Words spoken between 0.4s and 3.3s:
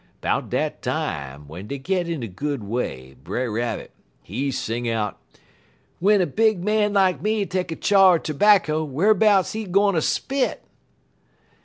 dat time, w'en dey get in a good way,